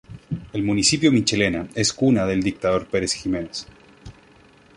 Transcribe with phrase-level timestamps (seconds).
[0.51, 3.67] El Municipio Michelena es cuna del Dictador Perez Jimenez.